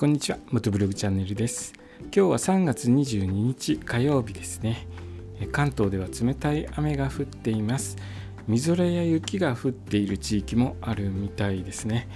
[0.00, 0.38] こんにちは。
[0.50, 1.74] 元ブログチャンネルです。
[2.04, 4.88] 今日は3月22日火曜日ですね。
[5.52, 7.98] 関東では冷たい雨が降っています。
[8.48, 12.08] みぞれや雪が降っている地域もあるみたいですね、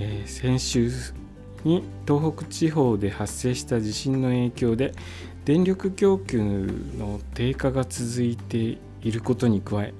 [0.00, 0.90] えー、先週
[1.64, 4.92] に東北地方で発生した地震の影響で
[5.46, 8.78] 電力供給の低下が続いてい
[9.10, 9.94] ることに加え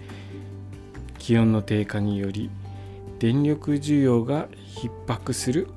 [1.18, 2.50] 気温の低下により
[3.18, 5.68] 電力需要が逼迫する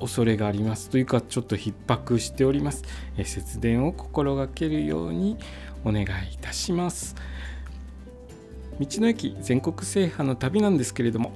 [0.00, 2.84] 恐れがありますというかちょっと逼迫しております。
[3.22, 5.36] 節電を心がけるように
[5.84, 7.16] お願いいたします。
[8.80, 11.32] 道の駅全国制覇の旅なんですけれども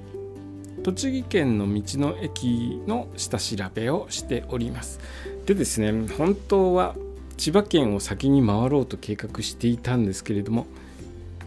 [0.83, 4.99] 栃木県の道の駅の下調べをしております。
[5.45, 6.95] でですね本当は
[7.37, 10.67] 千葉県を先に回ろうと計画していたんですけれども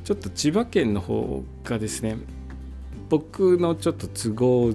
[0.05, 2.17] ちょっと千葉県の方がですね
[3.09, 4.75] 僕のちょっと都合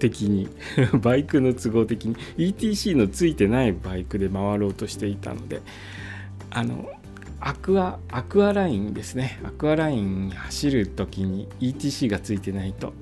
[0.00, 0.48] 的に
[1.00, 5.60] バイクの都合的に ETC のついてないバイクで回ろうとしていたので
[6.50, 6.90] あの
[7.40, 9.40] アクアアクアラインですね。
[9.44, 12.92] アクアライン走る時に ETC がついてないと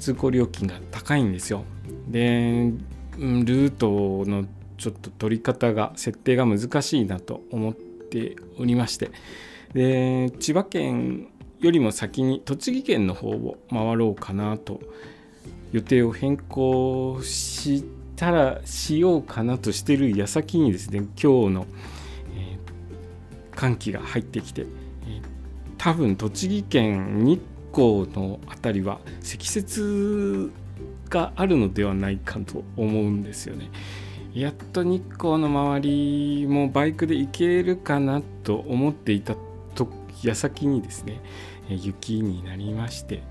[0.00, 1.64] 通行料金が高いんですよ。
[2.08, 2.72] で
[3.18, 9.10] ルートのちょっと取り方が設定が難しいなと思っておりまして。
[9.72, 11.28] で千葉県
[11.60, 14.80] よりも先に栃木県の方を回ろうかなと
[15.76, 17.84] 予定を変更し
[18.16, 21.66] たらしようかなとしてる矢先にですね今日の、
[22.34, 25.22] えー、寒気が入ってきて、えー、
[25.76, 30.50] 多分栃木県日光の辺りは積雪
[31.10, 33.70] があるのではないかと思うんですよね。
[34.32, 39.34] やっと日光の周りもバイクで行けるかなと思っていた
[39.74, 39.88] と
[40.22, 41.20] 矢先にですね
[41.68, 43.22] 雪になりまして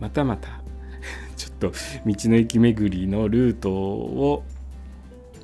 [0.00, 0.63] またまた
[1.36, 1.72] ちょっと
[2.06, 4.44] 道の駅巡りのルートを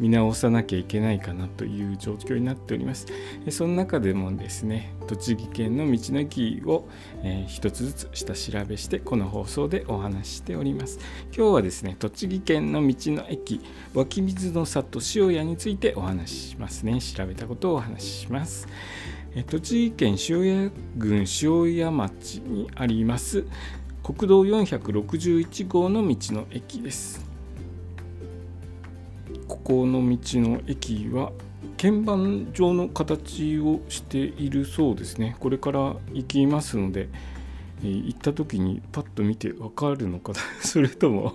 [0.01, 3.07] 見直さなきゃいけないかなという状況になっております。
[3.51, 6.89] その中でもですね、栃木県の道の駅を、
[7.23, 10.99] えー、一つずつ下調べしてこの放送でお話しております。
[11.37, 13.61] 今日はですね、栃木県の道の駅
[13.93, 16.99] 湧き水の里塩屋についてお話ししますね。
[17.01, 18.67] 調べたことをお話しします。
[19.49, 23.45] 栃木県塩谷郡塩谷町にあります
[24.13, 27.25] 国道461号の道の駅です。
[29.47, 31.31] ここの道の駅は
[31.81, 35.37] 鍵盤状の形をしているそうですね。
[35.39, 37.09] これから行きますので、
[37.85, 40.41] えー、行った時にパッと見てわかるのかな。
[40.61, 41.35] それとも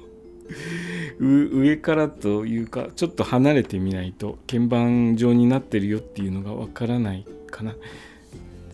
[1.21, 7.73] 上からというかちょっと離れてみないと鍵盤状になってるよっていうのがわからないかな。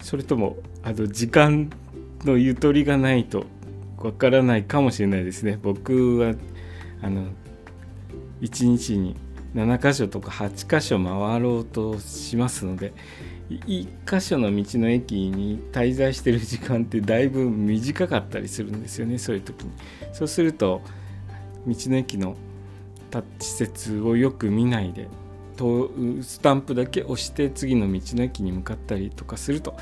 [0.02, 1.70] それともあの時間
[2.26, 3.46] のゆとりがないと
[4.04, 5.60] わからないかもしれないですね。
[5.62, 6.34] 僕は
[7.02, 7.28] あの
[8.42, 9.16] 1日に
[9.56, 12.94] 7箇所とか8箇所回ろうとしますので
[13.50, 19.72] 1箇所の道の駅に滞在してる時間ってだいぶ短かったりするんですよねそういう時に。
[20.14, 20.82] そうすると
[21.68, 22.36] 道の駅の
[23.10, 25.08] タッチ説をよく見ないで
[25.58, 29.76] スタンプだけ押して次の道の駅に向かったりとかすると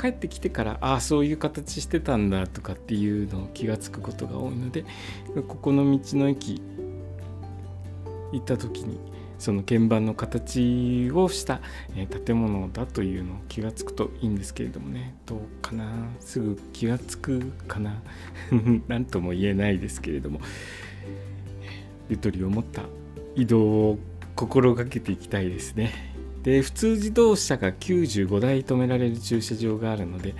[0.00, 4.84] 帰ってきてからああそういう形してたんだとかっていうのを気が付くことが多いので
[5.48, 6.60] ここの道の駅
[8.32, 8.98] 行った時に
[9.38, 11.60] その鍵盤の形をした
[12.24, 15.14] 建物だというのを気が付くといいんですけれどもね。
[15.26, 16.08] どうかな？
[16.20, 18.00] すぐ気が付くかな？
[18.88, 20.40] 何とも言えないですけれども。
[22.08, 22.82] ゆとりを持った
[23.34, 23.98] 移動を
[24.36, 26.14] 心がけていきたいですね。
[26.46, 30.36] で普通自動車が95台止められる駐車場があるので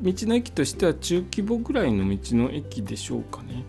[0.00, 3.64] 道の駅としては中規模ぐらいの道の駅でしょうかね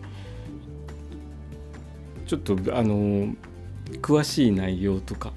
[2.26, 3.34] ちょっとあの
[4.00, 5.34] 詳しい内容とか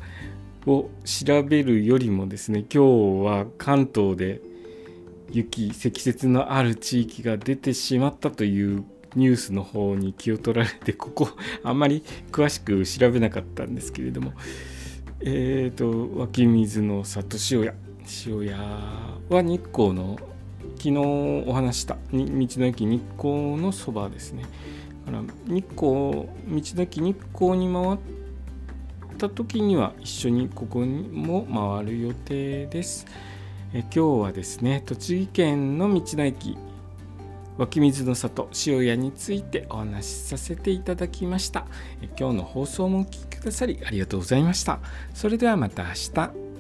[0.66, 4.40] を調べるよりもですね今日は関東で
[5.32, 11.30] 雪積雪のある地域が出てしまったというニュースの方に気を取られてここ
[11.64, 14.34] あんまり詳しく調べなかったんですけれども。
[15.26, 17.74] えっ、ー、と湧き水の里塩屋。
[18.26, 18.58] 塩屋
[19.30, 20.18] は日光の
[20.76, 20.98] 昨日
[21.48, 24.44] お話した道の駅日光のそばですね。
[25.06, 27.98] だから日光道の駅日光に回っ
[29.18, 33.06] た時には一緒にここにも回る予定です。
[33.74, 36.58] え今日はですね栃木県の道の駅
[37.58, 41.66] 湧き水の里塩屋についてお話しさせていただきました。
[42.18, 44.80] 今日の放送もお聴きくださりありがとうございました。
[45.14, 46.53] それではまた明日。